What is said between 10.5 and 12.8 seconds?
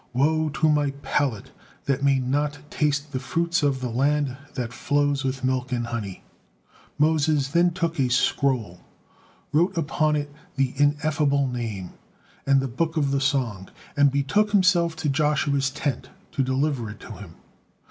the Ineffable Name, and the